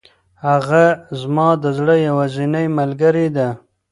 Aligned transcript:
هغه 0.47 0.85
زما 1.21 1.47
د 1.63 1.65
زړه 1.77 1.95
یوازینۍ 2.07 2.65
ملګرې 2.79 3.27
ده. 3.37 3.49